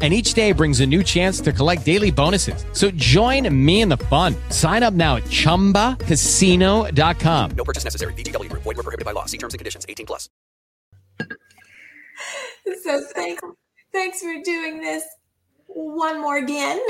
[0.00, 2.64] And each day brings a new chance to collect daily bonuses.
[2.72, 4.36] So join me in the fun.
[4.50, 7.50] Sign up now at chumbacasino.com.
[7.50, 8.12] No purchase necessary.
[8.12, 8.62] VGW Group.
[8.62, 9.24] Void were prohibited by law.
[9.24, 9.84] See terms and conditions.
[9.88, 10.30] 18 plus.
[12.82, 13.40] So thanks,
[13.92, 15.04] thanks for doing this
[15.68, 16.80] one more again.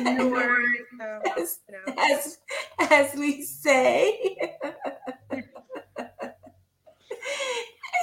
[0.00, 0.80] No worries.
[0.96, 2.38] So, as, you as,
[2.88, 4.38] as we say.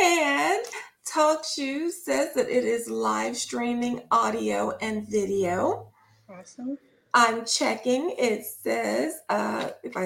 [0.02, 0.66] and
[1.14, 5.92] TalkShoe says that it is live streaming audio and video.
[6.30, 6.78] awesome.
[7.14, 8.16] I'm checking.
[8.18, 9.98] It says uh, if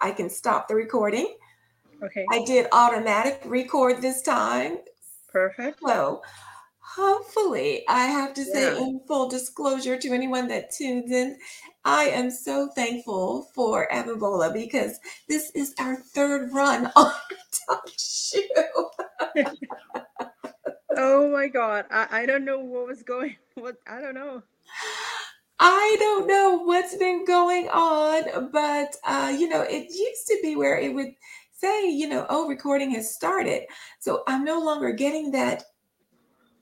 [0.00, 1.34] I can stop the recording.
[2.00, 2.24] Okay.
[2.30, 4.78] I did automatic record this time,
[5.28, 5.80] Perfect.
[5.84, 6.22] so
[6.78, 11.38] hopefully I have to say in full disclosure to anyone that tunes in,
[11.84, 17.12] I am so thankful for Abimbola because this is our third run on
[17.68, 18.42] TalkShoe.
[20.96, 21.86] Oh my God.
[21.90, 23.36] I, I don't know what was going.
[23.54, 24.42] What I don't know.
[25.60, 30.56] I don't know what's been going on, but uh, you know, it used to be
[30.56, 31.12] where it would
[31.52, 33.64] say, you know, oh, recording has started.
[34.00, 35.64] So I'm no longer getting that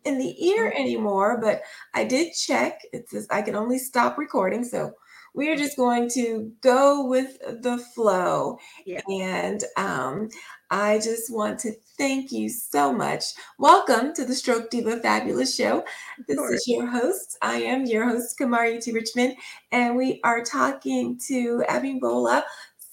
[0.04, 1.62] in the ear anymore, but
[1.94, 2.80] I did check.
[2.92, 4.64] It says I can only stop recording.
[4.64, 4.92] So
[5.34, 8.58] we are just going to go with the flow.
[8.84, 9.00] Yeah.
[9.08, 10.28] And um,
[10.72, 13.24] I just want to thank you so much.
[13.58, 15.82] Welcome to the Stroke Diva Fabulous Show.
[16.28, 17.36] This is your host.
[17.42, 18.92] I am your host, Kamari T.
[18.92, 19.34] Richmond,
[19.72, 22.44] and we are talking to Abimbola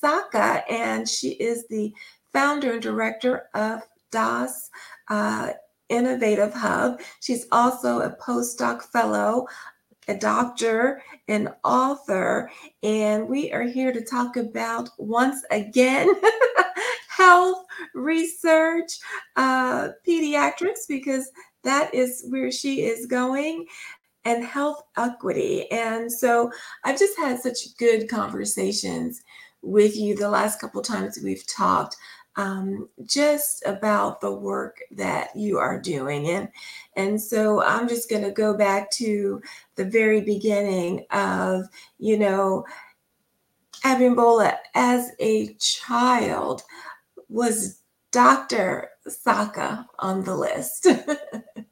[0.01, 1.93] Saka, and she is the
[2.33, 4.71] founder and director of DAS
[5.09, 5.51] uh,
[5.89, 6.99] Innovative Hub.
[7.19, 9.45] She's also a postdoc fellow,
[10.07, 12.49] a doctor, an author,
[12.81, 16.09] and we are here to talk about once again
[17.17, 18.99] health research,
[19.35, 21.31] uh, pediatrics, because
[21.63, 23.65] that is where she is going
[24.25, 25.69] and health equity.
[25.71, 26.51] And so
[26.83, 29.23] I've just had such good conversations
[29.61, 31.95] with you the last couple times we've talked
[32.35, 36.29] um, just about the work that you are doing.
[36.29, 36.49] And,
[36.95, 39.41] and so I'm just going to go back to
[39.75, 41.65] the very beginning of,
[41.97, 42.63] you know,
[43.83, 46.63] Abimbola as a child
[47.29, 48.89] was Dr.
[49.07, 50.87] Saka on the list.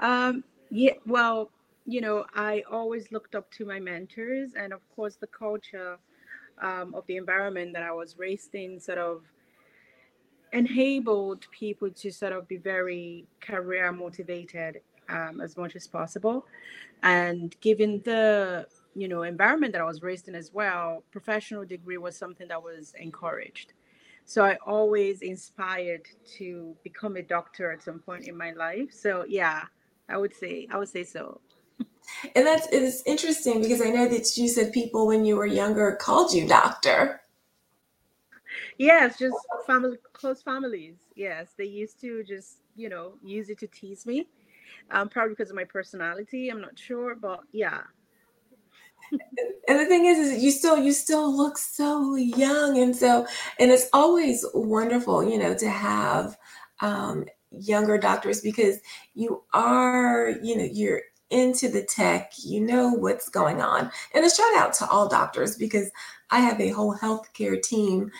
[0.00, 1.50] Um, yeah, well,
[1.86, 5.98] you know, I always looked up to my mentors, and of course, the culture
[6.60, 9.22] um, of the environment that I was raised in sort of
[10.52, 16.46] enabled people to sort of be very career motivated um, as much as possible.
[17.02, 21.98] And given the you know environment that I was raised in as well, professional degree
[21.98, 23.72] was something that was encouraged.
[24.28, 26.06] So I always inspired
[26.36, 28.92] to become a doctor at some point in my life.
[28.92, 29.62] So yeah,
[30.10, 31.40] I would say I would say so.
[32.36, 35.96] and that's it's interesting because I know that you said people when you were younger
[35.98, 37.22] called you doctor.
[38.76, 39.34] Yes, just
[39.66, 40.96] family, close families.
[41.16, 44.28] Yes, they used to just you know use it to tease me.
[44.90, 46.50] Um, probably because of my personality.
[46.50, 47.80] I'm not sure, but yeah,
[49.68, 53.26] And the thing is, is you still you still look so young, and so
[53.58, 56.38] and it's always wonderful, you know, to have
[56.80, 58.78] um, younger doctors because
[59.14, 63.90] you are, you know, you're into the tech, you know what's going on.
[64.14, 65.90] And a shout out to all doctors because
[66.30, 68.10] I have a whole healthcare team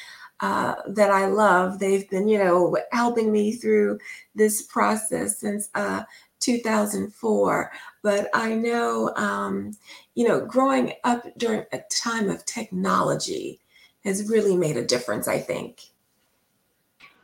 [0.41, 1.79] uh, that I love.
[1.79, 3.99] They've been, you know, helping me through
[4.35, 6.03] this process since uh,
[6.49, 7.73] 2004.
[8.03, 9.15] But I know.
[9.17, 9.73] Um,
[10.17, 13.61] you know, growing up during a time of technology
[14.05, 15.83] has really made a difference, I think.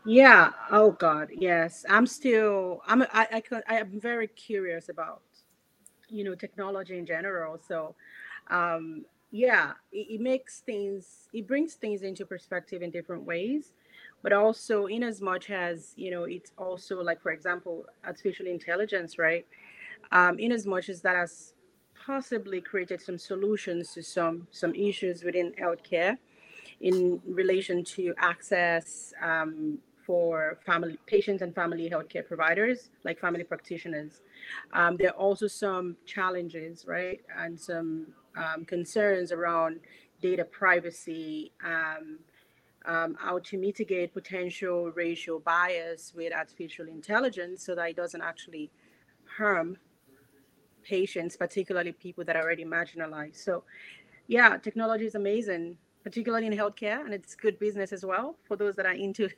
[0.04, 0.50] yeah.
[0.70, 1.84] Oh God, yes.
[1.90, 2.82] I'm still.
[2.86, 3.03] I'm.
[3.04, 3.09] I.
[3.32, 3.42] I.
[3.68, 5.22] I am very curious about
[6.09, 7.59] you know technology in general.
[7.68, 7.94] So,
[8.50, 11.28] um, yeah, it, it makes things.
[11.34, 13.72] It brings things into perspective in different ways.
[14.24, 19.18] But also, in as much as you know, it's also like, for example, artificial intelligence,
[19.18, 19.47] right?
[20.12, 21.54] um, in as much as that has
[22.06, 26.18] possibly created some solutions to some some issues within healthcare
[26.80, 34.20] in relation to access um, for family patients and family healthcare providers like family practitioners
[34.72, 38.06] um, there are also some challenges right and some
[38.36, 39.80] um, concerns around
[40.20, 41.53] data privacy
[42.86, 48.71] um, how to mitigate potential racial bias with artificial intelligence so that it doesn't actually
[49.36, 49.77] harm
[50.83, 53.36] patients, particularly people that are already marginalized.
[53.36, 53.65] So,
[54.27, 58.77] yeah, technology is amazing, particularly in healthcare, and it's good business as well for those
[58.77, 59.28] that are into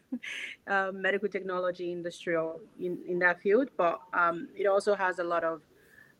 [0.66, 3.68] uh, medical technology industry or in, in that field.
[3.76, 5.62] But um, it also has a lot of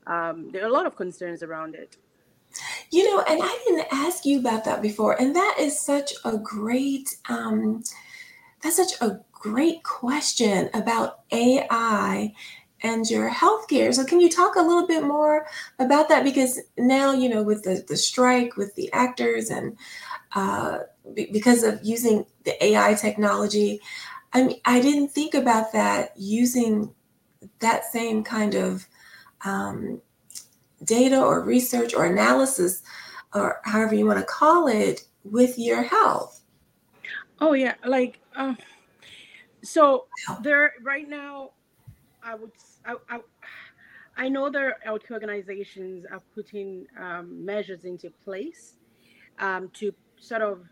[0.07, 1.97] um, there are a lot of concerns around it.
[2.91, 6.39] You know, and I didn't ask you about that before, and that is such a
[6.39, 7.83] great um,
[8.63, 12.35] that's such a great question about AI
[12.83, 13.95] and your healthcare.
[13.95, 15.47] So can you talk a little bit more
[15.79, 16.25] about that?
[16.25, 19.77] Because now, you know, with the, the strike, with the actors and
[20.35, 20.81] uh,
[21.15, 23.81] b- because of using the AI technology,
[24.33, 26.95] I mean, I didn't think about that using
[27.61, 28.87] that same kind of
[29.45, 30.01] um,
[30.85, 32.83] data or research or analysis
[33.35, 36.43] or however you want to call it with your health.
[37.41, 38.55] Oh yeah, like uh,
[39.63, 40.07] so
[40.43, 41.51] there right now
[42.23, 42.53] I would
[42.85, 43.21] I, I,
[44.17, 48.77] I know there are organizations are putting um, measures into place
[49.39, 50.65] um, to sort of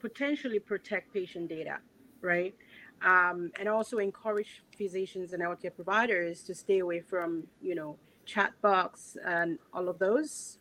[0.00, 1.78] potentially protect patient data,
[2.20, 2.54] right?
[3.02, 8.52] Um, and also encourage physicians and healthcare providers to stay away from, you know, chat
[8.62, 10.58] box and all of those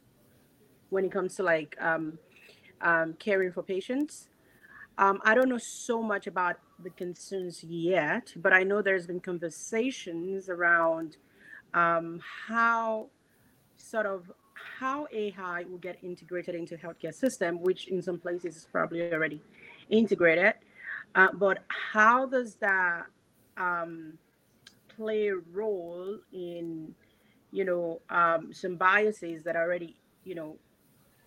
[0.90, 2.18] when it comes to like um,
[2.82, 4.30] um, caring for patients.
[4.98, 9.20] Um, I don't know so much about the concerns yet, but I know there's been
[9.20, 11.18] conversations around
[11.74, 13.08] um, how
[13.78, 14.32] sort of
[14.80, 19.42] how AI will get integrated into healthcare system, which in some places is probably already
[19.90, 20.54] integrated.
[21.16, 23.06] Uh, but how does that
[23.58, 24.14] um,
[24.96, 26.94] play a role in,
[27.54, 29.96] you know, um, some biases that are already,
[30.26, 30.58] you know,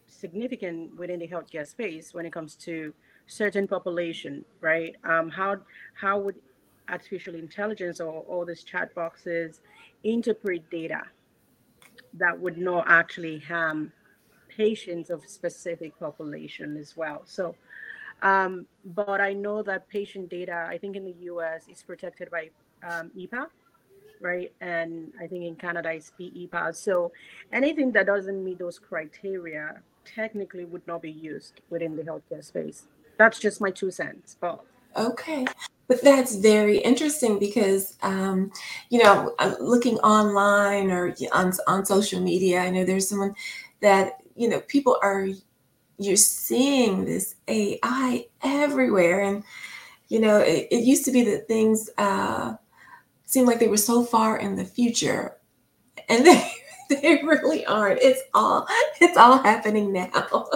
[0.09, 2.93] significant within the healthcare space when it comes to
[3.27, 4.97] certain population, right?
[5.05, 5.59] Um, how
[5.95, 6.35] how would
[6.89, 9.61] artificial intelligence or all these chat boxes
[10.03, 11.03] interpret data
[12.15, 13.93] that would not actually harm
[14.49, 17.23] patients of specific population as well?
[17.25, 17.55] So,
[18.23, 21.67] um, but I know that patient data, I think in the U.S.
[21.71, 22.51] is protected by
[22.83, 23.47] um, HIPAA,
[24.21, 24.53] right?
[24.61, 26.75] And I think in Canada it's PIPA.
[26.75, 27.13] So
[27.53, 32.87] anything that doesn't meet those criteria technically would not be used within the healthcare space
[33.17, 34.37] that's just my two cents.
[34.41, 34.65] But
[34.97, 35.47] okay.
[35.89, 38.51] But that's very interesting because, um,
[38.91, 43.35] you know, looking online or on, on social media, I know there's someone
[43.81, 45.29] that, you know, people are,
[45.99, 49.23] you're seeing this AI everywhere.
[49.23, 49.45] And,
[50.09, 52.55] you know, it, it used to be that things uh,
[53.37, 55.37] seemed like they were so far in the future.
[56.09, 56.51] And they,
[56.89, 58.01] they really aren't.
[58.01, 58.67] It's all,
[58.99, 60.49] it's all happening now.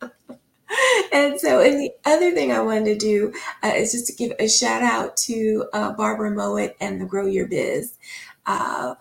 [1.12, 4.32] and so, and the other thing I wanted to do uh, is just to give
[4.38, 7.98] a shout out to uh, Barbara Mowat and the Grow Your Biz.
[8.46, 8.94] Uh,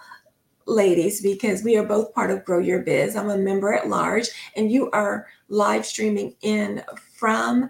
[0.66, 3.16] ladies, because we are both part of Grow Your Biz.
[3.16, 6.81] I'm a member at large, and you are live streaming in
[7.18, 7.68] from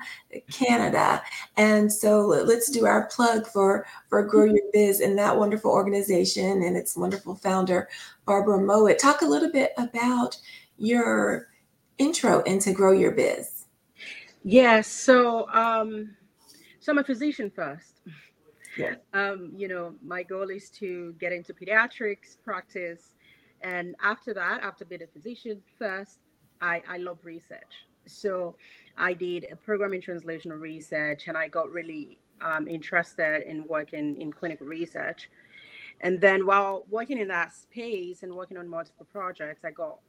[0.51, 1.21] Canada.
[1.57, 6.63] And so let's do our plug for, for Grow Your Biz and that wonderful organization
[6.63, 7.89] and its wonderful founder,
[8.25, 8.99] Barbara Mowat.
[8.99, 10.37] Talk a little bit about
[10.77, 11.47] your
[11.97, 13.65] intro into Grow Your Biz.
[14.43, 14.87] Yes.
[14.87, 16.15] So, um,
[16.79, 17.99] so I'm a physician first.
[18.77, 18.95] Yeah.
[19.13, 23.15] Um, you know, my goal is to get into pediatrics practice,
[23.61, 26.19] and after that, after being a physician first,
[26.61, 27.85] I I love research.
[28.05, 28.55] So,
[28.97, 34.19] I did a program in translational research, and I got really um, interested in working
[34.19, 35.29] in clinical research.
[36.01, 39.99] And then, while working in that space and working on multiple projects, I got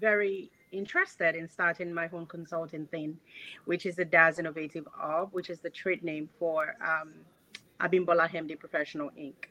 [0.00, 3.18] very interested in starting my own consulting thing,
[3.66, 7.12] which is the DAS Innovative Hub, which is the trade name for um,
[7.80, 9.46] Abimbola MD Professional Inc.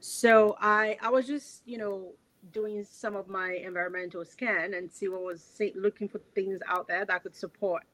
[0.00, 2.12] So I I was just you know
[2.52, 6.88] doing some of my environmental scan and see what was say, looking for things out
[6.88, 7.84] there that could support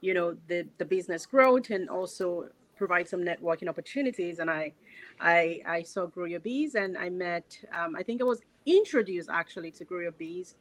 [0.00, 4.72] you know the the business growth and also provide some networking opportunities and I
[5.20, 9.28] I I saw Grow Your Biz and I met um, I think I was introduced
[9.30, 10.54] actually to Grow Your Biz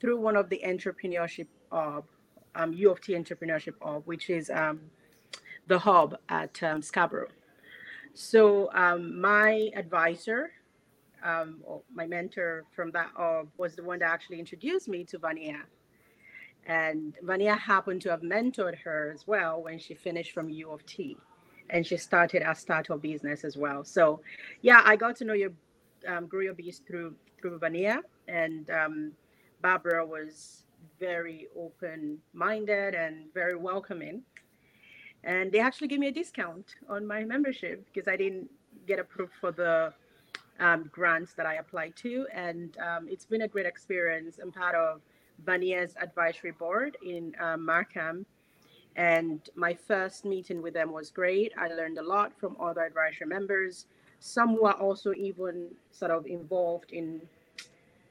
[0.00, 2.04] through one of the entrepreneurship of
[2.54, 4.80] um, U of T entrepreneurship of which is um,
[5.66, 7.28] the hub at um, Scarborough.
[8.14, 10.52] So um, my advisor,
[11.24, 11.60] um,
[11.94, 13.10] my mentor from that
[13.56, 15.62] was the one that actually introduced me to Vania.
[16.66, 20.84] And Vania happened to have mentored her as well when she finished from U of
[20.86, 21.16] T,
[21.70, 23.82] and she started a startup business as well.
[23.84, 24.20] So,
[24.60, 25.50] yeah, I got to know your
[26.06, 29.12] um, grow your Biz through through Vania, and um,
[29.60, 30.64] Barbara was
[31.00, 34.22] very open minded and very welcoming.
[35.24, 38.50] And they actually gave me a discount on my membership because I didn't
[38.86, 39.92] get approved for the
[40.60, 44.38] um, grants that I applied to, and um, it's been a great experience.
[44.42, 45.00] I'm part of
[45.44, 48.26] Vanier's advisory board in um, Markham,
[48.96, 51.52] and my first meeting with them was great.
[51.56, 53.86] I learned a lot from other advisory members.
[54.20, 57.20] Some were also even sort of involved in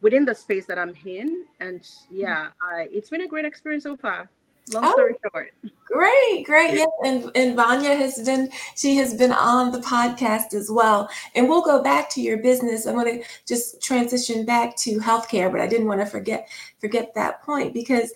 [0.02, 3.96] within the space that I'm in, and yeah, I, it's been a great experience so
[3.96, 4.30] far.
[4.74, 4.92] Long Oh.
[4.94, 5.54] story short.
[5.86, 6.74] Great, great.
[6.76, 11.10] Yes, and, and Vanya has been, she has been on the podcast as well.
[11.36, 12.86] And we'll go back to your business.
[12.86, 16.48] I'm going to just transition back to healthcare, but I didn't want to forget
[16.80, 18.14] forget that point because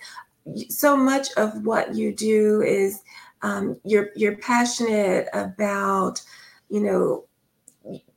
[0.69, 3.01] so much of what you do is
[3.41, 6.21] um, you're you're passionate about,
[6.69, 7.25] you know,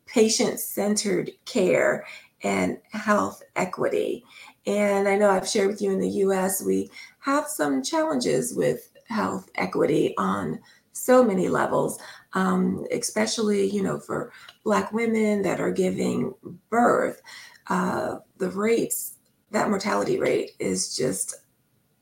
[0.06, 2.06] patient-centered care
[2.42, 4.24] and health equity.
[4.66, 8.90] And I know I've shared with you in the US, we have some challenges with
[9.08, 10.60] health equity on
[10.92, 11.98] so many levels,
[12.34, 14.32] um, especially, you know, for
[14.64, 16.34] Black women that are giving
[16.70, 17.22] birth.
[17.68, 19.14] Uh, the rates,
[19.50, 21.34] that mortality rate is just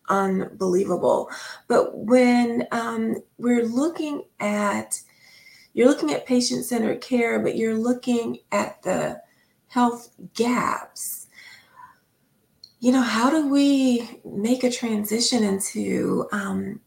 [0.09, 1.29] unbelievable.
[1.69, 5.01] But when um, we're looking at,
[5.75, 9.21] you're looking at patient centered care, but you're looking at the
[9.69, 11.26] health gaps
[12.87, 16.81] you know, how do we make a transition into um,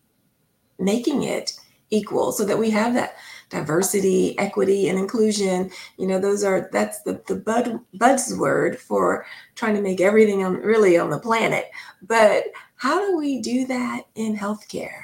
[0.80, 3.18] making it equal so that we have that
[3.50, 5.70] diversity, equity, and inclusion?
[5.98, 9.26] You know, those are that's the the bud buzzword for
[9.56, 11.70] trying to make everything on really on the planet.
[12.02, 12.46] But
[12.78, 15.02] how do we do that in healthcare?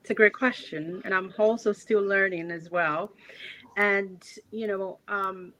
[0.00, 3.10] It's a great question, and I'm also still learning as well.
[3.76, 4.22] And
[4.52, 5.52] you know, um,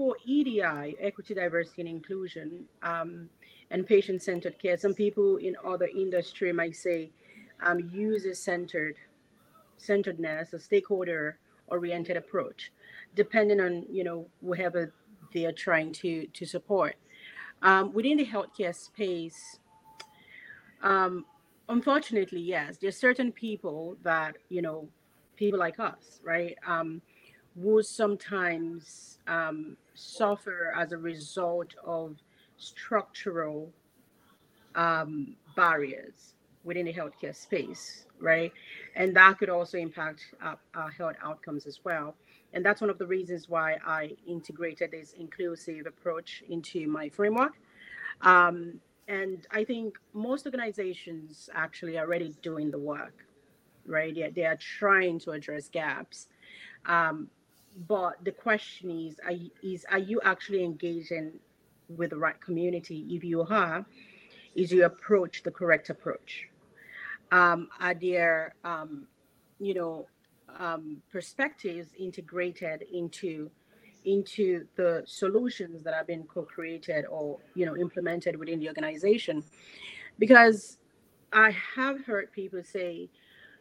[0.00, 3.28] for EDI, equity, diversity, and inclusion, um,
[3.70, 7.10] and patient-centered care, some people in other industry might say
[7.62, 8.96] um, user-centered,
[9.76, 12.72] centeredness, a stakeholder-oriented approach,
[13.14, 14.90] depending on you know whatever
[15.34, 16.96] they are trying to to support.
[17.60, 19.58] Um, within the healthcare space,
[20.82, 21.26] um,
[21.68, 24.88] unfortunately, yes, there's certain people that you know,
[25.36, 27.02] people like us, right, um,
[27.56, 32.16] will sometimes um, suffer as a result of
[32.56, 33.70] structural
[34.74, 38.52] um, barriers within the healthcare space, right,
[38.94, 40.22] and that could also impact
[40.74, 42.14] our health outcomes as well.
[42.52, 47.54] And that's one of the reasons why I integrated this inclusive approach into my framework.
[48.22, 53.24] Um, and I think most organizations actually are already doing the work,
[53.86, 54.14] right?
[54.14, 56.28] They, they are trying to address gaps.
[56.86, 57.28] Um,
[57.88, 61.32] but the question is, are, you- is, are you actually engaging
[61.88, 63.06] with the right community?
[63.10, 63.84] If you are,
[64.54, 66.48] is your approach the correct approach?
[67.32, 69.06] Um, are there, um,
[69.58, 70.06] you know,
[70.58, 73.50] um, perspectives integrated into
[74.04, 79.42] into the solutions that have been co-created or you know implemented within the organization
[80.18, 80.78] because
[81.32, 83.08] i have heard people say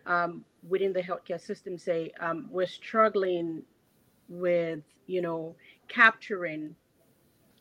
[0.06, 3.62] um, within the healthcare system say um, we're struggling
[4.30, 5.56] with you know
[5.88, 6.76] capturing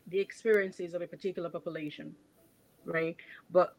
[0.08, 2.14] the experiences of a particular population
[2.84, 3.16] right?
[3.50, 3.76] But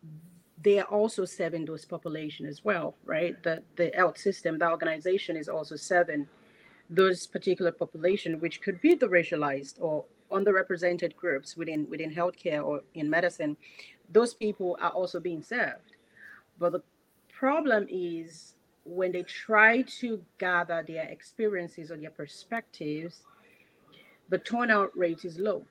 [0.61, 3.41] they are also serving those population as well right?
[3.43, 6.27] The the health system the organization is also serving
[6.89, 12.81] those particular population, which could be the racialized or underrepresented groups within within healthcare or
[12.93, 13.57] in medicine,
[14.11, 15.95] those people are also being served.
[16.57, 16.83] But the
[17.31, 18.55] problem is
[18.89, 23.23] when they try to gather their experiences or their perspectives,
[24.29, 25.65] the turnout rate is low.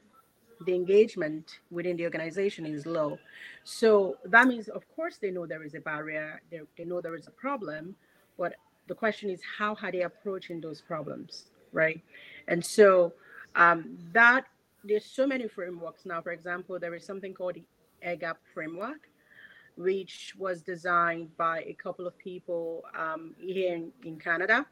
[0.66, 3.18] The engagement within the organization is low.
[3.64, 7.14] So that means, of course, they know there is a barrier, they, they know there
[7.14, 7.94] is a problem,
[8.36, 8.54] but
[8.88, 12.00] the question is how are they approaching those problems right
[12.48, 13.12] and so
[13.54, 14.44] um, that
[14.82, 17.64] there's so many frameworks now for example there is something called the
[18.06, 19.08] EGAP framework
[19.78, 24.66] which was designed by a couple of people um, here in, in canada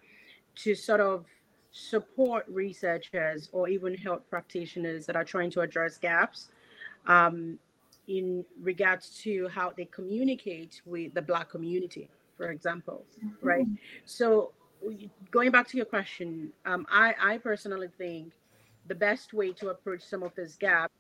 [0.57, 1.25] to sort of
[1.71, 6.49] support researchers or even health practitioners that are trying to address gaps
[7.07, 7.59] um,
[8.09, 13.05] in regards to how they communicate with the black community for example
[13.43, 13.67] right?
[14.05, 14.53] So
[15.31, 18.33] going back to your question um, I, I personally think
[18.89, 20.91] the best way to approach some of this gap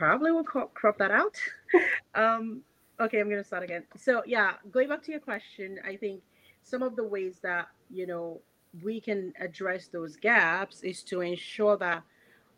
[0.00, 1.36] probably will crop, crop that out
[2.14, 2.62] um,
[2.98, 6.22] okay i'm going to start again so yeah going back to your question i think
[6.62, 8.40] some of the ways that you know
[8.82, 12.02] we can address those gaps is to ensure that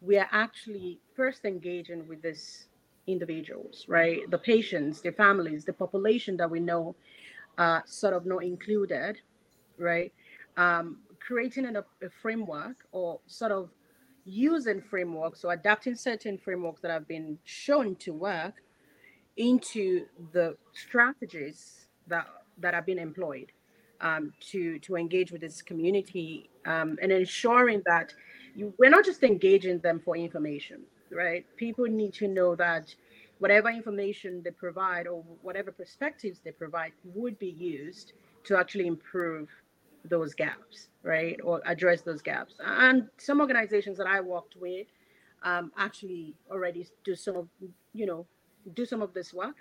[0.01, 2.67] we are actually first engaging with this
[3.07, 4.29] individuals, right?
[4.31, 6.95] The patients, the families, the population that we know
[7.59, 9.19] uh, sort of not included,
[9.79, 10.13] right?
[10.57, 11.85] Um, creating an, a
[12.21, 13.71] framework or sort of
[14.25, 18.55] using frameworks or adapting certain frameworks that have been shown to work
[19.37, 22.27] into the strategies that
[22.59, 23.51] that have been employed
[24.01, 28.13] um, to to engage with this community um, and ensuring that
[28.55, 31.47] you, we're not just engaging them for information, right?
[31.57, 32.95] People need to know that
[33.39, 38.13] whatever information they provide or whatever perspectives they provide would be used
[38.45, 39.49] to actually improve
[40.05, 42.55] those gaps, right, or address those gaps.
[42.65, 44.87] And some organizations that I worked with
[45.43, 47.49] um, actually already do some of,
[47.93, 48.27] you know,
[48.75, 49.57] do some of this work.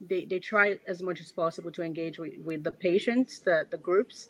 [0.00, 3.78] They, they try as much as possible to engage with, with the patients, the, the
[3.78, 4.28] groups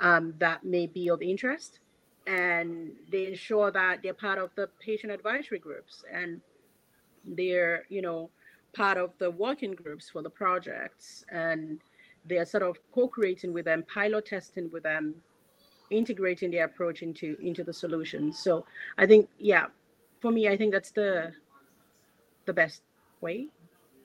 [0.00, 1.80] um, that may be of interest,
[2.26, 6.40] and they ensure that they're part of the patient advisory groups and
[7.24, 8.30] they're, you know,
[8.72, 11.80] part of the working groups for the projects and
[12.26, 15.14] they're sort of co-creating with them, pilot testing with them,
[15.90, 18.32] integrating their approach into into the solution.
[18.32, 18.64] So
[18.98, 19.66] I think, yeah,
[20.20, 21.32] for me, I think that's the
[22.46, 22.82] the best
[23.20, 23.48] way.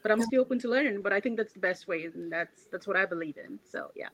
[0.02, 1.02] But I'm still open to learning.
[1.02, 3.60] But I think that's the best way, and that's that's what I believe in.
[3.64, 4.10] So yeah.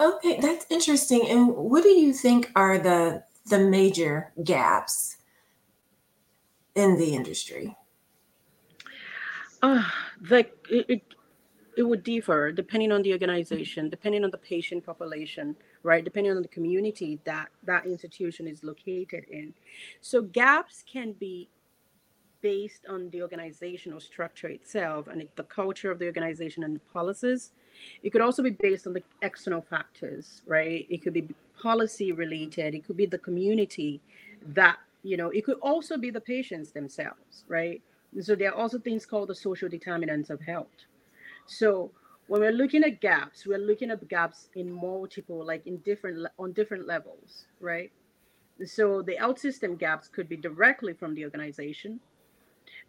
[0.00, 1.28] Okay, that's interesting.
[1.28, 5.16] And what do you think are the the major gaps
[6.74, 7.76] in the industry?
[9.62, 9.84] Uh,
[10.28, 11.02] like it, it,
[11.76, 16.04] it would differ depending on the organization, depending on the patient population, right?
[16.04, 19.54] Depending on the community that that institution is located in.
[20.00, 21.48] So gaps can be
[22.42, 27.52] based on the organizational structure itself and the culture of the organization and the policies.
[28.02, 30.86] It could also be based on the external factors, right?
[30.90, 34.00] It could be policy related, it could be the community
[34.48, 37.80] that, you know, it could also be the patients themselves, right?
[38.20, 40.66] So there are also things called the social determinants of health.
[41.46, 41.90] So
[42.28, 46.52] when we're looking at gaps, we're looking at gaps in multiple, like in different on
[46.52, 47.92] different levels, right?
[48.64, 52.00] So the health system gaps could be directly from the organization,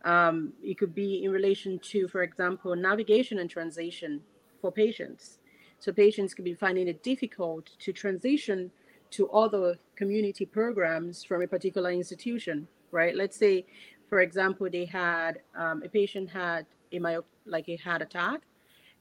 [0.04, 4.22] um, it could be in relation to, for example, navigation and transition
[4.62, 5.40] for patients.
[5.80, 8.72] So patients could be finding it difficult to transition
[9.12, 13.16] to other community programs from a particular institution, right?
[13.16, 13.66] Let's say,
[14.10, 18.42] for example, they had um, a patient had a myo- like a heart attack,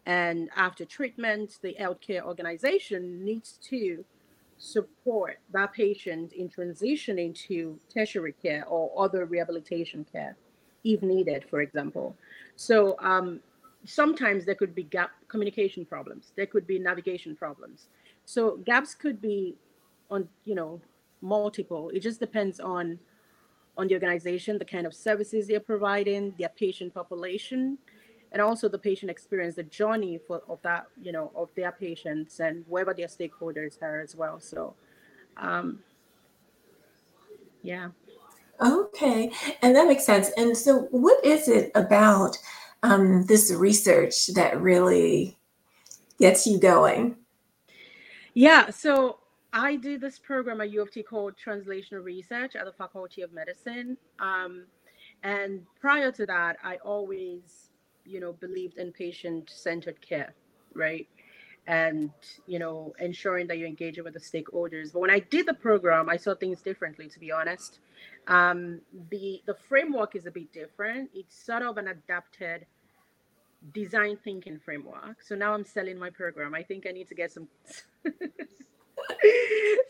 [0.06, 4.04] and after treatment, the healthcare organization needs to
[4.58, 10.36] support that patient in transitioning to tertiary care or other rehabilitation care
[10.84, 12.16] if needed, for example.
[12.56, 13.40] So um,
[13.84, 16.32] sometimes there could be gap communication problems.
[16.36, 17.88] There could be navigation problems.
[18.24, 19.56] So gaps could be
[20.10, 20.80] on, you know,
[21.20, 21.90] multiple.
[21.90, 22.98] It just depends on
[23.78, 27.78] on the organization, the kind of services they're providing, their patient population,
[28.32, 32.40] and also the patient experience, the journey for of that, you know, of their patients
[32.40, 34.40] and whoever their stakeholders are as well.
[34.40, 34.74] So,
[35.36, 35.80] um,
[37.62, 37.88] yeah.
[38.60, 40.30] Okay, and that makes sense.
[40.36, 42.36] And so, what is it about
[42.82, 45.36] um, this research that really
[46.18, 47.16] gets you going?
[48.34, 49.18] Yeah, so
[49.52, 53.32] I did this program at U of T called Translational Research at the Faculty of
[53.32, 53.98] Medicine.
[54.18, 54.64] Um,
[55.22, 57.70] and prior to that, I always,
[58.04, 60.34] you know, believed in patient-centered care,
[60.74, 61.06] right?
[61.66, 62.10] and
[62.46, 64.92] you know ensuring that you're engaging with the stakeholders.
[64.92, 67.78] But when i did the program i saw things differently to be honest.
[68.26, 71.10] Um, the the framework is a bit different.
[71.14, 72.66] It's sort of an adapted
[73.72, 75.22] design thinking framework.
[75.22, 76.54] So now i'm selling my program.
[76.54, 77.48] I think i need to get some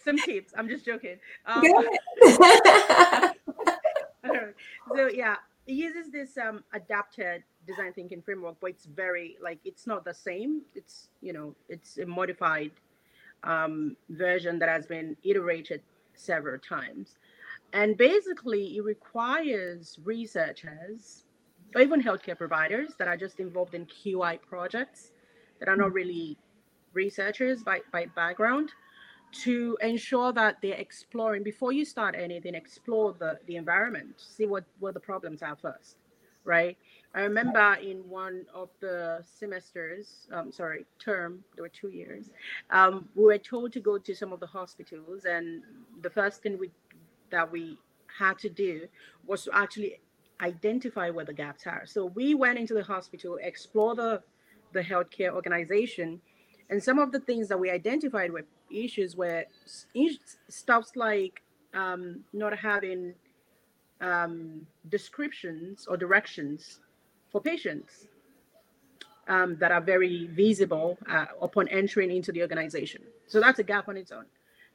[0.05, 0.53] some tips.
[0.57, 1.16] I'm just joking.
[1.46, 1.62] Um,
[4.94, 9.87] so yeah it uses this um, adapted design thinking framework, but it's very like it's
[9.87, 10.62] not the same.
[10.75, 12.72] It's you know it's a modified
[13.44, 15.83] um, version that has been iterated
[16.14, 17.18] several times,
[17.72, 21.25] and basically it requires researchers
[21.75, 25.12] or even healthcare providers that are just involved in QI projects
[25.59, 26.37] that are not really
[26.92, 28.70] researchers by, by background
[29.33, 34.64] to ensure that they're exploring before you start anything explore the, the environment see what
[34.79, 35.96] what the problems are first
[36.44, 36.77] right
[37.14, 42.31] I remember in one of the semesters, um, sorry, term, there were two years,
[42.70, 45.62] um, we were told to go to some of the hospitals, and
[46.01, 46.70] the first thing we
[47.31, 47.79] that we
[48.18, 48.87] had to do
[49.27, 50.01] was to actually
[50.40, 51.85] identify where the gaps are.
[51.87, 54.22] So we went into the hospital, explore the
[54.72, 56.20] the healthcare organization,
[56.70, 59.44] and some of the things that we identified were issues were
[60.48, 61.42] stuff like
[61.75, 63.12] um, not having
[64.01, 66.81] um, descriptions or directions
[67.33, 68.07] for patients
[69.27, 73.03] um, that are very visible uh, upon entering into the organization.
[73.27, 74.27] So that's a gap on its own.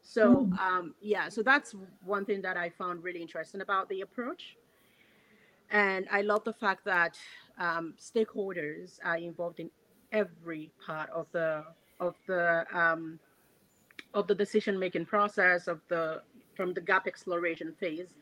[0.01, 4.55] So um, yeah, so that's one thing that I found really interesting about the approach.
[5.69, 7.17] And I love the fact that
[7.59, 9.69] um, stakeholders are involved in
[10.13, 11.65] every part of the
[11.99, 13.19] of the um,
[14.13, 16.21] of the decision making process of the
[16.57, 18.15] from the gap exploration phase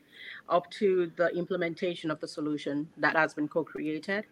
[0.50, 4.26] up to the implementation of the solution that has been co-created.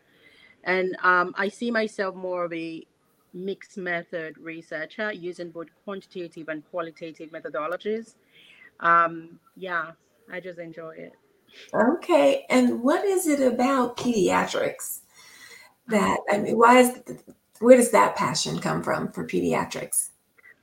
[0.65, 2.85] And um, I see myself more of a
[3.33, 8.15] mixed method researcher using both quantitative and qualitative methodologies.
[8.79, 9.91] Um, yeah,
[10.31, 11.13] I just enjoy it.
[11.73, 12.45] Okay.
[12.49, 14.99] And what is it about pediatrics
[15.87, 17.01] that, I mean, why is,
[17.59, 20.09] where does that passion come from for pediatrics?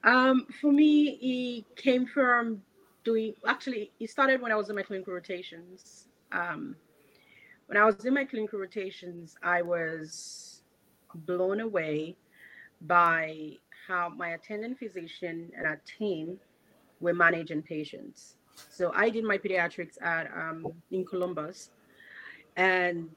[0.02, 2.62] Um, for me, it came from
[3.04, 6.08] doing, actually, it started when I was in my clinical rotations.
[6.32, 6.76] Um,
[7.66, 10.62] when I was in my clinical rotations, I was
[11.14, 12.16] blown away
[12.82, 13.52] by
[13.86, 16.38] how my attending physician and our team
[17.00, 18.36] were managing patients.
[18.68, 21.70] So I did my pediatrics at um, in Columbus,
[22.56, 23.10] and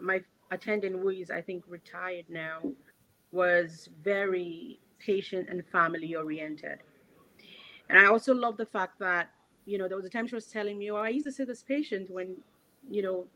[0.00, 2.60] my attending, who is I think retired now,
[3.32, 6.78] was very patient and family oriented.
[7.92, 9.30] And I also love the fact that
[9.66, 11.44] you know there was a time she was telling me, "Oh, I used to see
[11.44, 12.36] this patient when,
[12.90, 13.26] you know,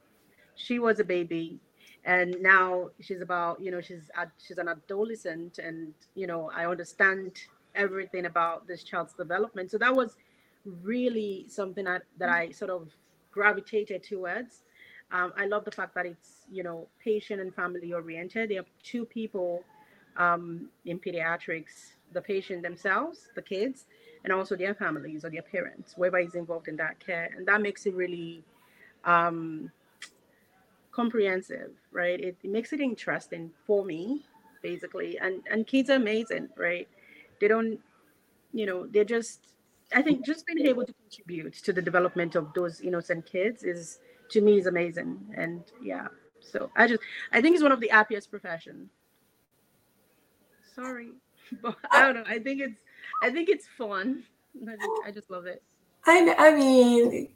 [0.56, 1.60] she was a baby
[2.06, 4.10] and now she's about you know she's
[4.44, 7.32] she's an adolescent and you know i understand
[7.74, 9.70] everything about this child's development.
[9.70, 10.16] So that was
[10.82, 12.88] really something that, that i sort of
[13.32, 14.62] gravitated towards.
[15.12, 18.50] Um, i love the fact that it's you know patient and family oriented.
[18.50, 19.62] There are two people
[20.16, 23.84] um, in pediatrics the patient themselves the kids
[24.24, 27.60] and also their families or their parents whoever is involved in that care and that
[27.60, 28.42] makes it really
[29.04, 29.70] um,
[30.96, 32.18] comprehensive, right?
[32.18, 34.24] It, it, makes it interesting for me,
[34.62, 35.18] basically.
[35.18, 36.88] And and kids are amazing, right?
[37.40, 37.78] They don't,
[38.52, 39.40] you know, they're just.
[39.94, 44.00] I think just being able to contribute to the development of those innocent kids is,
[44.30, 45.20] to me, is amazing.
[45.36, 46.08] And yeah,
[46.40, 47.00] so I just,
[47.30, 48.90] I think it's one of the happiest profession.
[50.74, 51.10] Sorry,
[51.62, 52.24] but I don't know.
[52.26, 52.80] I think it's,
[53.22, 54.24] I think it's fun.
[54.62, 55.62] I just, I just love it.
[56.06, 57.28] I, I mean,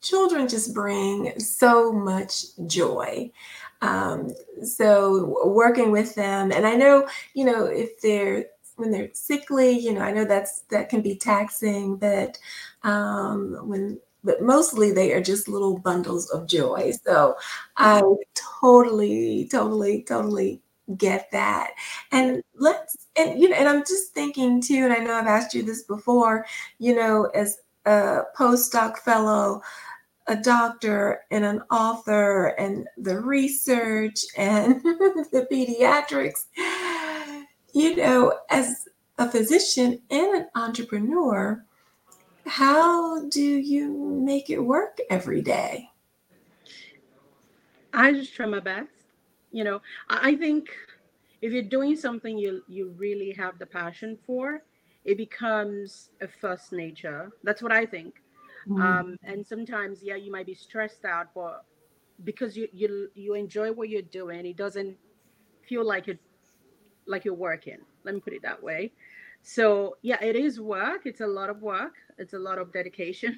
[0.00, 3.30] children just bring so much joy.
[3.80, 4.30] Um,
[4.62, 9.92] so working with them, and I know, you know, if they're when they're sickly, you
[9.92, 12.38] know, I know that's that can be taxing, but
[12.84, 16.92] um, when but mostly they are just little bundles of joy.
[17.04, 17.36] So
[17.76, 18.02] I
[18.34, 20.61] totally, totally, totally
[20.96, 21.72] get that.
[22.10, 25.54] And let's and you know, and I'm just thinking too, and I know I've asked
[25.54, 26.46] you this before,
[26.78, 29.62] you know, as a postdoc fellow,
[30.26, 36.46] a doctor and an author and the research and the pediatrics.
[37.74, 41.64] You know, as a physician and an entrepreneur,
[42.46, 45.88] how do you make it work every day?
[47.94, 49.01] I just try my best.
[49.52, 50.70] You know, I think
[51.42, 54.62] if you're doing something you you really have the passion for,
[55.04, 57.30] it becomes a first nature.
[57.42, 58.22] That's what I think.
[58.68, 58.80] Mm.
[58.80, 61.64] Um, and sometimes, yeah, you might be stressed out, but
[62.24, 64.96] because you you you enjoy what you're doing, it doesn't
[65.68, 66.18] feel like it
[67.06, 67.78] like you're working.
[68.04, 68.92] Let me put it that way.
[69.42, 71.02] So yeah, it is work.
[71.04, 71.94] It's a lot of work.
[72.18, 73.36] It's a lot of dedication,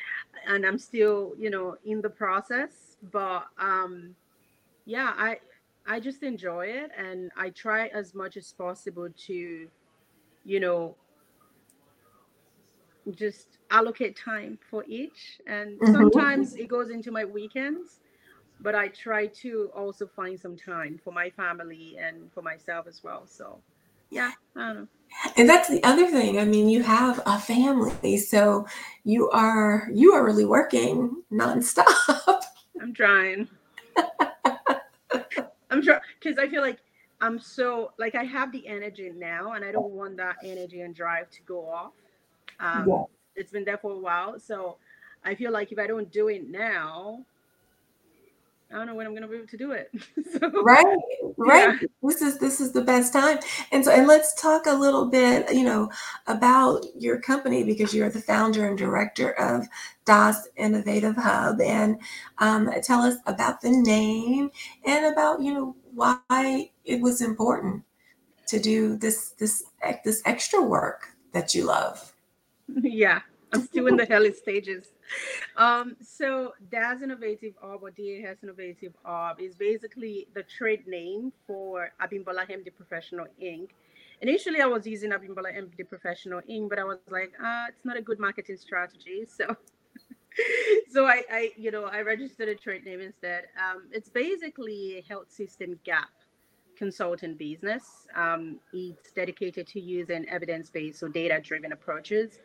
[0.46, 2.96] and I'm still you know in the process.
[3.12, 4.14] But um,
[4.86, 5.38] yeah, I
[5.86, 9.68] I just enjoy it, and I try as much as possible to,
[10.44, 10.96] you know,
[13.10, 15.40] just allocate time for each.
[15.46, 15.92] And mm-hmm.
[15.92, 18.00] sometimes it goes into my weekends,
[18.60, 23.02] but I try to also find some time for my family and for myself as
[23.02, 23.26] well.
[23.26, 23.58] So,
[24.10, 24.88] yeah, I don't know.
[25.36, 26.38] And that's the other thing.
[26.38, 28.66] I mean, you have a family, so
[29.04, 32.42] you are you are really working nonstop.
[32.80, 33.48] I'm trying.
[35.72, 36.78] I'm trying because I feel like
[37.20, 40.94] I'm so like I have the energy now, and I don't want that energy and
[40.94, 41.92] drive to go off.
[42.60, 43.02] Um, yeah.
[43.34, 44.38] It's been there for a while.
[44.38, 44.76] So
[45.24, 47.24] I feel like if I don't do it now,
[48.72, 49.90] I don't know when I'm gonna be able to do it.
[50.32, 50.98] so, right,
[51.36, 51.78] right.
[51.80, 51.88] Yeah.
[52.02, 53.38] This is this is the best time.
[53.70, 55.90] And so and let's talk a little bit, you know,
[56.26, 59.66] about your company because you're the founder and director of
[60.06, 61.60] DAS Innovative Hub.
[61.60, 61.98] And
[62.38, 64.50] um, tell us about the name
[64.86, 67.84] and about, you know, why it was important
[68.46, 69.64] to do this this
[70.04, 72.14] this extra work that you love.
[72.82, 73.20] yeah,
[73.52, 74.88] I'm still in the early stages.
[75.56, 81.90] Um, so DAS Innovative Hub or DAS Innovative Hub is basically the trade name for
[82.00, 83.68] Abimbola MD Professional Inc.
[84.22, 87.96] Initially, I was using Abimbola MD Professional Inc., but I was like, ah, it's not
[87.96, 89.26] a good marketing strategy.
[89.36, 89.56] So,
[90.90, 93.44] so I, I, you know, I registered a trade name instead.
[93.58, 96.08] Um, it's basically a health system gap
[96.82, 98.08] consultant business.
[98.16, 102.38] Um, it's dedicated to using evidence-based or data-driven approaches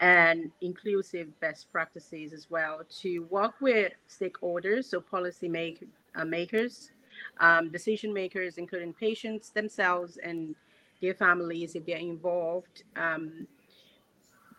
[0.00, 6.90] and inclusive best practices as well to work with stakeholders, so policy make, uh, makers,
[7.38, 10.54] um, decision makers, including patients themselves and
[11.00, 13.46] their families if they're involved, um,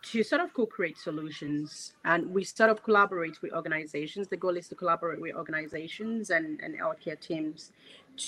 [0.02, 1.94] to sort of co-create solutions.
[2.04, 4.28] And we sort of collaborate with organizations.
[4.28, 7.72] The goal is to collaborate with organizations and, and healthcare teams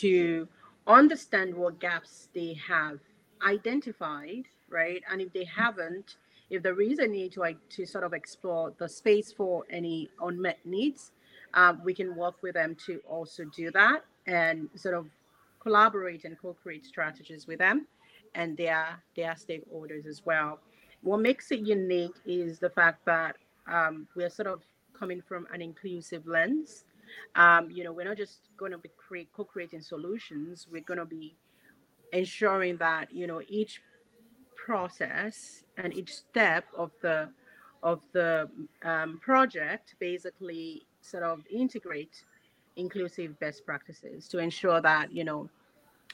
[0.01, 0.49] to
[0.87, 2.99] understand what gaps they have
[3.47, 5.03] identified, right?
[5.11, 6.17] And if they haven't,
[6.51, 10.59] if there is a need to, to sort of explore the space for any unmet
[10.65, 11.13] needs,
[11.55, 15.07] um, we can work with them to also do that and sort of
[15.61, 17.87] collaborate and co-create strategies with them
[18.35, 20.61] and their their stakeholders as well.
[21.03, 23.37] What makes it unique is the fact that
[23.71, 24.63] um, we're sort of
[24.99, 26.85] coming from an inclusive lens.
[27.37, 30.67] Um, you know, we're not just going to be create, co-creating solutions.
[30.71, 31.35] We're going to be
[32.13, 33.81] ensuring that you know each
[34.69, 37.19] process and each step of the
[37.83, 38.49] of the
[38.83, 42.17] um, project basically sort of integrate
[42.77, 45.49] inclusive best practices to ensure that you know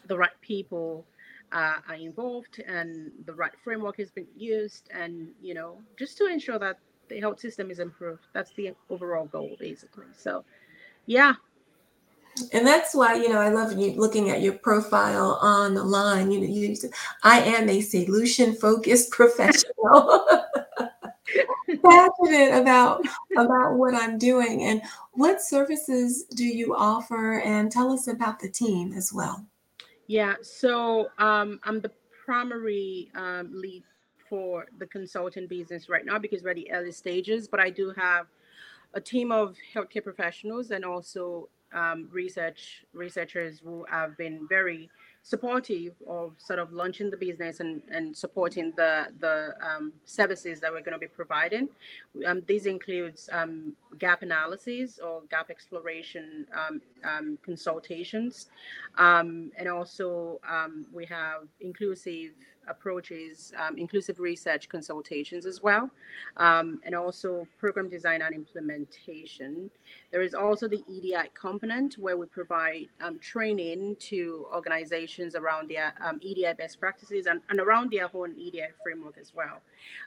[0.06, 1.04] the right people
[1.52, 5.12] uh, are involved and the right framework has been used and
[5.42, 8.24] you know just to ensure that the health system is improved.
[8.32, 10.10] That's the overall goal basically.
[10.16, 10.44] So
[11.06, 11.34] yeah
[12.52, 16.30] and that's why, you know, I love you looking at your profile on the line.
[16.30, 16.76] You know, you
[17.22, 20.26] I am a solution focused professional.
[21.82, 23.02] passionate about
[23.36, 28.48] about what I'm doing and what services do you offer and tell us about the
[28.48, 29.44] team as well.
[30.06, 31.90] Yeah, so um, I'm the
[32.24, 33.84] primary um, lead
[34.28, 37.92] for the consulting business right now because we're at the early stages, but I do
[37.96, 38.26] have
[38.94, 44.90] a team of healthcare professionals and also um, research researchers who have been very
[45.22, 50.70] supportive of sort of launching the business and, and supporting the the um, services that
[50.70, 51.68] we're going to be providing.
[52.26, 58.48] Um, this includes um, gap analysis or gap exploration um, um, consultations,
[58.98, 60.40] um, and also
[60.92, 62.32] we have inclusive
[62.68, 65.90] approaches, um, inclusive research consultations as well,
[66.36, 69.70] um, and also program design and implementation.
[70.10, 75.94] There is also the EDI component where we provide um, training to organizations around their
[76.00, 79.60] um, EDI best practices and, and around their own EDI framework as well.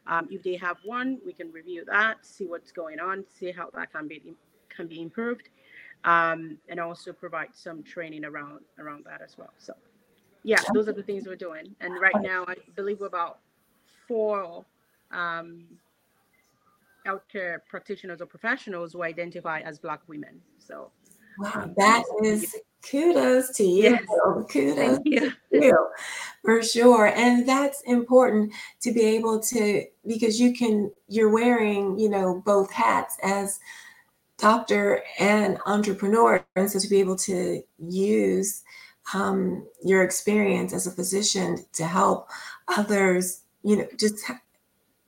[0.08, 3.70] Um, if they have one, we can review that, see what's going on, see how
[3.74, 4.22] that can be
[4.70, 5.50] can be improved,
[6.04, 9.54] um, and also provide some training around around that as well.
[9.58, 9.74] So
[10.48, 11.76] yeah, those are the things we're doing.
[11.82, 13.40] And right now, I believe we're about
[14.08, 14.64] four
[15.12, 15.66] um,
[17.06, 20.42] healthcare practitioners or professionals who identify as Black women.
[20.58, 20.90] So,
[21.40, 22.56] wow, um, that is
[22.90, 23.84] kudos to you.
[23.84, 24.04] Yes.
[24.50, 25.20] Kudos you.
[25.20, 25.90] to you
[26.46, 27.08] for sure.
[27.08, 32.72] And that's important to be able to, because you can, you're wearing, you know, both
[32.72, 33.60] hats as
[34.38, 36.46] doctor and entrepreneur.
[36.56, 38.64] And so to be able to use
[39.14, 42.30] um, your experience as a physician to help
[42.68, 44.24] others, you know, just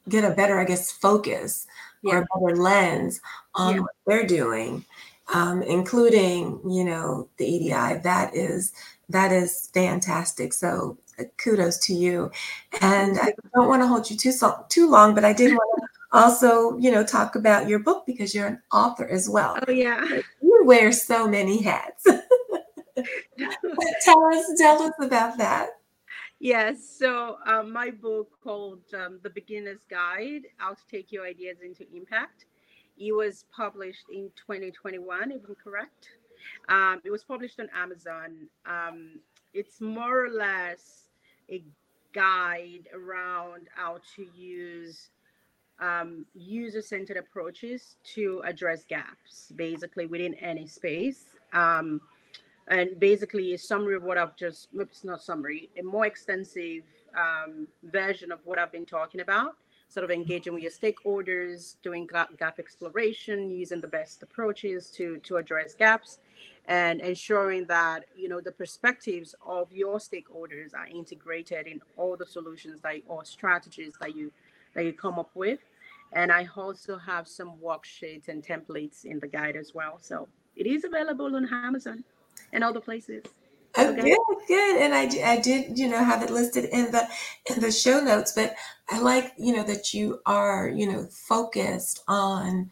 [0.07, 1.67] get a better, I guess, focus
[2.01, 2.15] yeah.
[2.15, 3.21] or a better lens
[3.55, 3.81] on yeah.
[3.81, 4.85] what they're doing,
[5.33, 7.99] um, including, you know, the EDI.
[8.03, 8.73] That is
[9.09, 10.53] that is fantastic.
[10.53, 12.31] So uh, kudos to you.
[12.81, 15.81] And I don't want to hold you too so, too long, but I did want
[15.81, 19.59] to also, you know, talk about your book because you're an author as well.
[19.67, 20.05] Oh yeah.
[20.41, 22.05] You wear so many hats.
[24.01, 25.69] tell us, tell us about that.
[26.39, 26.87] Yes.
[26.87, 31.85] So um, my book called um, The Beginner's Guide: How to Take Your Ideas into
[31.95, 32.45] Impact.
[32.97, 36.09] It was published in 2021, if I'm correct.
[36.67, 38.47] Um, it was published on Amazon.
[38.65, 39.19] Um,
[39.53, 41.03] it's more or less
[41.49, 41.63] a
[42.13, 45.09] guide around how to use
[45.79, 51.25] um, user-centered approaches to address gaps, basically within any space.
[52.69, 56.83] And basically a summary of what I've just, it's not summary, a more extensive
[57.17, 59.55] um, version of what I've been talking about,
[59.87, 65.17] sort of engaging with your stakeholders, doing gap, gap exploration, using the best approaches to,
[65.23, 66.19] to address gaps,
[66.67, 72.25] and ensuring that, you know, the perspectives of your stakeholders are integrated in all the
[72.25, 74.31] solutions that, or strategies that you,
[74.75, 75.57] that you come up with.
[76.13, 79.97] And I also have some worksheets and templates in the guide as well.
[79.99, 82.03] So it is available on Amazon
[82.53, 83.23] and all the places.
[83.77, 84.81] Oh, good, good.
[84.81, 87.07] And I, I did, you know, have it listed in the
[87.49, 88.31] in the show notes.
[88.31, 88.55] But
[88.89, 92.69] I like, you know, that you are, you know, focused on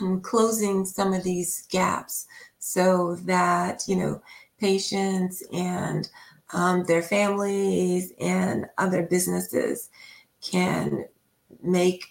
[0.00, 2.26] um, closing some of these gaps
[2.58, 4.22] so that you know
[4.58, 6.08] patients and
[6.52, 9.88] um, their families and other businesses
[10.42, 11.04] can
[11.62, 12.04] make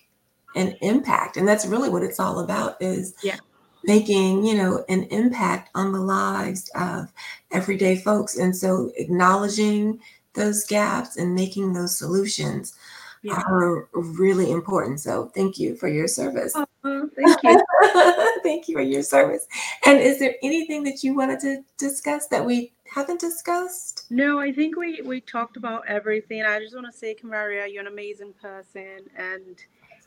[0.55, 3.37] an impact and that's really what it's all about is Yeah.
[3.83, 7.11] Making you know an impact on the lives of
[7.51, 9.99] everyday folks and so acknowledging
[10.33, 12.75] those gaps and making those solutions
[13.21, 13.41] Yeah.
[13.47, 17.61] are really important so thank you for your service Oh, thank you.
[18.43, 19.45] Thank you for your service.
[19.85, 24.05] And is there anything that you wanted to discuss that we haven't discussed?
[24.09, 26.43] No, I think we we talked about everything.
[26.43, 29.57] I just want to say, Kamaria, you're an amazing person, and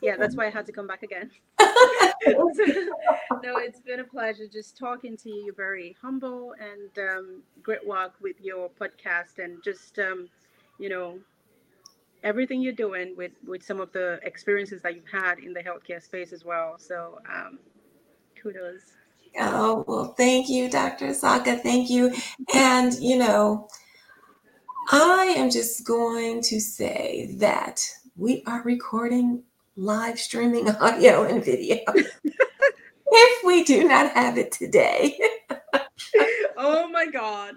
[0.01, 1.29] yeah, that's why I had to come back again.
[3.43, 5.45] No, it's been a pleasure just talking to you.
[5.45, 10.29] You're very humble and um, great work with your podcast, and just um,
[10.79, 11.19] you know
[12.23, 16.01] everything you're doing with with some of the experiences that you've had in the healthcare
[16.01, 16.75] space as well.
[16.77, 17.59] So um,
[18.41, 18.81] kudos.
[19.39, 21.13] Oh, well, thank you, Dr.
[21.13, 21.57] Saka.
[21.57, 22.13] Thank you.
[22.53, 23.67] And, you know,
[24.91, 27.81] I am just going to say that
[28.15, 29.43] we are recording
[29.75, 31.79] live streaming audio and video.
[33.05, 35.17] if we do not have it today,
[36.57, 37.55] oh my god.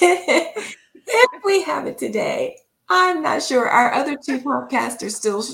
[0.00, 2.56] if we have it today,
[2.88, 3.68] I'm not sure.
[3.68, 5.44] Our other two podcasts are still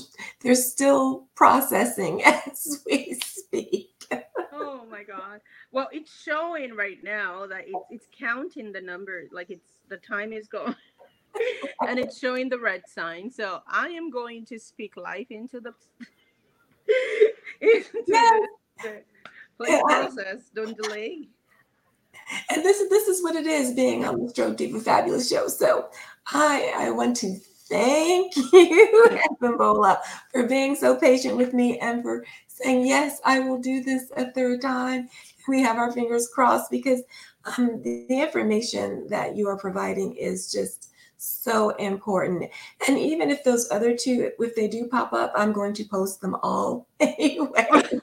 [0.41, 3.89] they're still processing as we speak.
[4.51, 5.41] Oh my god.
[5.71, 10.33] Well, it's showing right now that it's it's counting the number, like it's the time
[10.33, 10.75] is going,
[11.87, 13.29] and it's showing the red sign.
[13.31, 15.73] So I am going to speak life into the
[17.61, 18.47] into Yes.
[18.83, 19.01] the,
[19.59, 20.49] the process.
[20.53, 21.27] Don't delay.
[22.49, 25.47] And this is this is what it is being on the Stroke Diva Fabulous show.
[25.47, 25.89] So
[26.27, 27.35] I I want to
[27.69, 29.99] thank you, Bola,
[30.31, 34.31] for being so patient with me and for saying yes, I will do this a
[34.31, 35.09] third time.
[35.47, 37.01] We have our fingers crossed because
[37.57, 40.88] um, the, the information that you are providing is just
[41.19, 42.49] so important.
[42.87, 46.21] And even if those other two, if they do pop up, I'm going to post
[46.21, 47.67] them all anyway.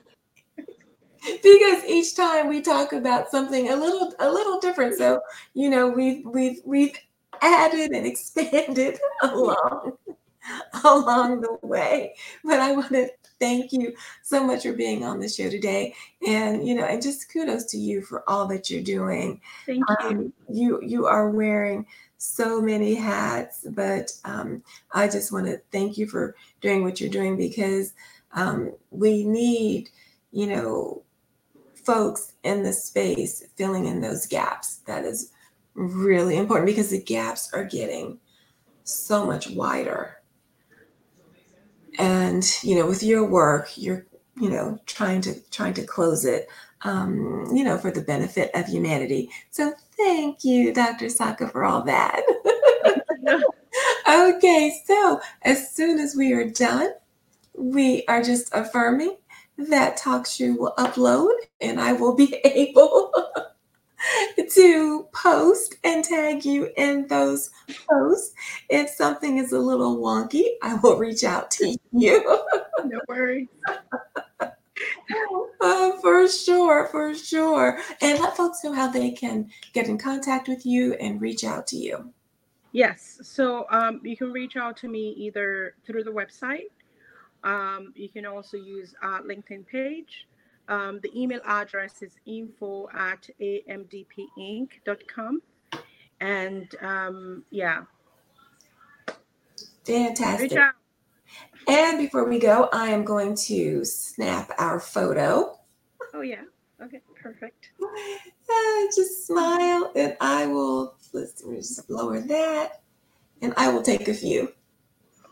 [1.42, 4.94] Because each time we talk about something a little a little different.
[4.96, 5.20] So
[5.55, 6.96] you know we've we've we've
[7.42, 9.98] added and expanded along
[10.85, 12.14] along the way.
[12.44, 13.09] But i want to
[13.40, 15.96] thank you so much for being on the show today.
[16.29, 19.40] And you know and just kudos to you for all that you're doing.
[19.66, 20.07] Thank you.
[20.07, 21.87] um, you you are wearing
[22.18, 27.11] so many hats but um, i just want to thank you for doing what you're
[27.11, 27.92] doing because
[28.33, 29.90] um, we need
[30.33, 31.02] you know
[31.87, 34.79] folks in the space filling in those gaps.
[34.87, 35.31] That is
[35.74, 38.18] really important because the gaps are getting
[38.83, 40.16] so much wider.
[41.98, 44.05] And you know with your work you're
[44.38, 46.46] you know trying to trying to close it
[46.83, 49.31] um, you know for the benefit of humanity.
[49.50, 52.23] So thank you dr saka for all that
[54.09, 56.91] okay so as soon as we are done
[57.57, 59.17] we are just affirming
[59.59, 63.13] that TalkShoe will upload and I will be able
[64.51, 67.51] to post and tag you in those
[67.89, 68.35] posts.
[68.69, 72.43] If something is a little wonky, I will reach out to you.
[72.85, 73.49] no worries.
[75.61, 77.79] Uh, for sure, for sure.
[78.01, 81.67] And let folks know how they can get in contact with you and reach out
[81.69, 82.12] to you.
[82.73, 83.19] Yes.
[83.23, 86.71] So um, you can reach out to me either through the website.
[87.43, 90.27] Um, you can also use our LinkedIn page.
[90.69, 95.43] Um, the email address is info at amdpinc.com.
[96.21, 97.83] And um, yeah,
[99.87, 100.51] Fantastic.
[100.51, 100.75] reach out.
[101.68, 105.58] And before we go, I am going to snap our photo.
[106.15, 106.42] Oh, yeah.
[106.83, 107.71] Okay, perfect.
[107.83, 110.94] Uh, just smile, and I will.
[111.13, 112.83] Let's just lower that,
[113.40, 114.52] and I will take a few.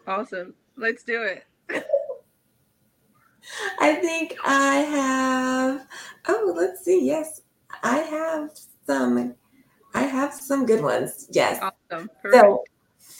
[0.07, 0.55] Awesome.
[0.77, 1.45] Let's do it.
[3.79, 5.87] I think I have.
[6.29, 7.07] Oh, let's see.
[7.07, 7.43] Yes,
[7.83, 8.51] I have
[8.87, 9.35] some.
[9.95, 11.29] I have some good ones.
[11.31, 11.63] Yes.
[11.63, 12.11] Awesome.
[12.23, 12.43] Perfect.
[12.43, 12.65] So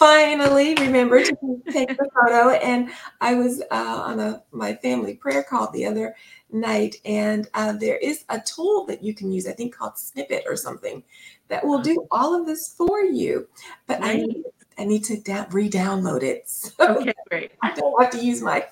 [0.05, 2.51] finally, remember to take the photo.
[2.51, 2.91] And
[3.23, 6.15] I was uh, on a my family prayer call the other
[6.53, 9.47] night, and uh, there is a tool that you can use.
[9.49, 11.03] I think called Snippet or something
[11.49, 13.49] that will do all of this for you.
[13.87, 14.45] But I need
[14.79, 16.45] I need to da- re-download it.
[16.77, 17.53] So Okay, great.
[17.63, 18.67] I don't have to use my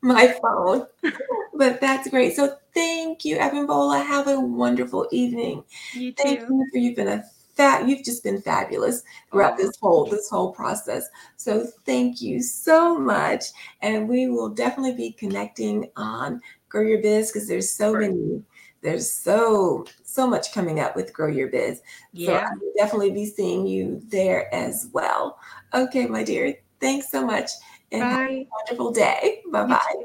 [0.00, 0.86] my phone.
[1.54, 2.34] but that's great.
[2.34, 4.04] So thank you, Abimbola.
[4.04, 5.62] Have a wonderful evening.
[5.94, 6.22] You too.
[6.24, 7.24] Thank you for you've been a
[7.54, 11.08] fat you've just been fabulous throughout this whole this whole process.
[11.36, 13.44] So thank you so much.
[13.80, 18.10] And we will definitely be connecting on Grow Your Biz because there's so Right.
[18.10, 18.42] many,
[18.82, 21.78] there's so so much coming up with Grow Your Biz.
[21.78, 21.82] So
[22.12, 22.46] Yeah.
[22.46, 25.38] I will definitely be seeing you there as well.
[25.74, 26.54] Okay, my dear.
[26.80, 27.50] Thanks so much.
[27.92, 29.42] And have a wonderful day.
[29.50, 30.04] Bye bye.